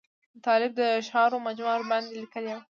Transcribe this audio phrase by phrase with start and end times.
[0.35, 2.59] د طالب د اشعارو مجموعه ورباندې لیکلې وه.